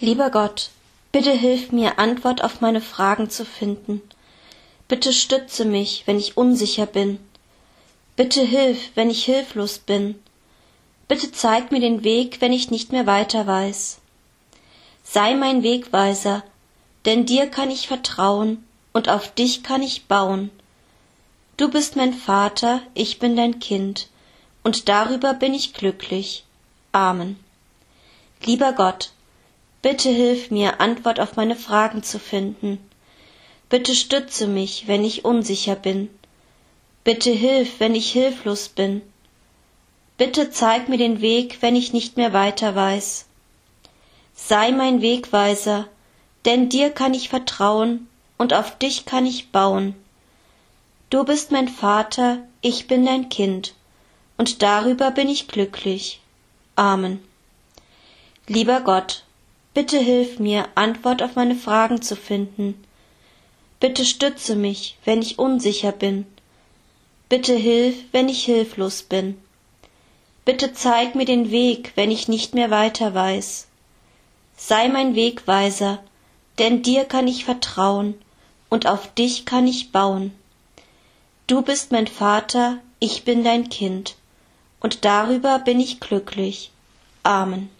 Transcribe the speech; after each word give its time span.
Lieber 0.00 0.30
Gott, 0.30 0.70
bitte 1.10 1.32
hilf 1.32 1.72
mir, 1.72 1.98
Antwort 1.98 2.44
auf 2.44 2.60
meine 2.60 2.80
Fragen 2.80 3.30
zu 3.30 3.44
finden. 3.44 4.00
Bitte 4.86 5.12
stütze 5.12 5.64
mich, 5.64 6.04
wenn 6.06 6.18
ich 6.18 6.36
unsicher 6.36 6.86
bin. 6.86 7.18
Bitte 8.14 8.42
hilf, 8.42 8.90
wenn 8.94 9.10
ich 9.10 9.24
hilflos 9.24 9.78
bin. 9.78 10.14
Bitte 11.08 11.32
zeig 11.32 11.72
mir 11.72 11.80
den 11.80 12.04
Weg, 12.04 12.40
wenn 12.40 12.52
ich 12.52 12.70
nicht 12.70 12.92
mehr 12.92 13.06
weiter 13.06 13.46
weiß. 13.46 13.98
Sei 15.02 15.34
mein 15.34 15.62
Wegweiser, 15.62 16.44
denn 17.04 17.26
dir 17.26 17.46
kann 17.46 17.70
ich 17.70 17.88
vertrauen 17.88 18.64
und 18.92 19.08
auf 19.08 19.32
dich 19.34 19.62
kann 19.62 19.82
ich 19.82 20.06
bauen. 20.06 20.50
Du 21.56 21.70
bist 21.70 21.96
mein 21.96 22.14
Vater, 22.14 22.82
ich 22.94 23.18
bin 23.18 23.34
dein 23.34 23.58
Kind, 23.58 24.08
und 24.62 24.88
darüber 24.88 25.34
bin 25.34 25.54
ich 25.54 25.74
glücklich. 25.74 26.44
Amen. 26.92 27.38
Lieber 28.44 28.72
Gott, 28.72 29.12
bitte 29.82 30.10
hilf 30.10 30.50
mir, 30.50 30.80
Antwort 30.80 31.20
auf 31.20 31.36
meine 31.36 31.56
Fragen 31.56 32.02
zu 32.02 32.18
finden. 32.18 32.78
Bitte 33.68 33.94
stütze 33.94 34.46
mich, 34.46 34.86
wenn 34.86 35.04
ich 35.04 35.24
unsicher 35.24 35.76
bin. 35.76 36.10
Bitte 37.04 37.30
hilf, 37.30 37.80
wenn 37.80 37.94
ich 37.94 38.10
hilflos 38.12 38.68
bin. 38.68 39.02
Bitte 40.16 40.50
zeig 40.50 40.88
mir 40.88 40.98
den 40.98 41.20
Weg, 41.20 41.58
wenn 41.60 41.76
ich 41.76 41.92
nicht 41.92 42.16
mehr 42.16 42.32
weiter 42.32 42.74
weiß. 42.74 43.26
Sei 44.34 44.72
mein 44.72 45.02
Wegweiser, 45.02 45.86
denn 46.44 46.68
dir 46.68 46.90
kann 46.90 47.14
ich 47.14 47.28
vertrauen 47.28 48.08
und 48.36 48.54
auf 48.54 48.78
dich 48.78 49.04
kann 49.04 49.26
ich 49.26 49.50
bauen. 49.50 49.94
Du 51.10 51.24
bist 51.24 51.52
mein 51.52 51.68
Vater, 51.68 52.38
ich 52.60 52.86
bin 52.86 53.06
dein 53.06 53.28
Kind, 53.28 53.74
und 54.36 54.62
darüber 54.62 55.10
bin 55.10 55.28
ich 55.28 55.48
glücklich. 55.48 56.20
Amen. 56.76 57.22
Lieber 58.46 58.80
Gott, 58.80 59.24
bitte 59.78 60.00
hilf 60.00 60.40
mir, 60.40 60.66
Antwort 60.74 61.22
auf 61.22 61.36
meine 61.36 61.54
Fragen 61.54 62.02
zu 62.02 62.16
finden. 62.16 62.84
Bitte 63.78 64.04
stütze 64.04 64.56
mich, 64.56 64.96
wenn 65.04 65.22
ich 65.22 65.38
unsicher 65.38 65.92
bin. 65.92 66.26
Bitte 67.28 67.54
hilf, 67.54 67.94
wenn 68.10 68.28
ich 68.28 68.44
hilflos 68.44 69.04
bin. 69.04 69.38
Bitte 70.44 70.72
zeig 70.72 71.14
mir 71.14 71.26
den 71.26 71.52
Weg, 71.52 71.92
wenn 71.94 72.10
ich 72.10 72.26
nicht 72.26 72.54
mehr 72.54 72.72
weiter 72.72 73.14
weiß. 73.14 73.68
Sei 74.56 74.88
mein 74.88 75.14
Wegweiser, 75.14 76.02
denn 76.58 76.82
dir 76.82 77.04
kann 77.04 77.28
ich 77.28 77.44
vertrauen 77.44 78.14
und 78.68 78.88
auf 78.88 79.14
dich 79.14 79.46
kann 79.46 79.68
ich 79.68 79.92
bauen. 79.92 80.32
Du 81.46 81.62
bist 81.62 81.92
mein 81.92 82.08
Vater, 82.08 82.78
ich 82.98 83.22
bin 83.22 83.44
dein 83.44 83.68
Kind, 83.68 84.16
und 84.80 85.04
darüber 85.04 85.60
bin 85.60 85.78
ich 85.78 86.00
glücklich. 86.00 86.72
Amen. 87.22 87.70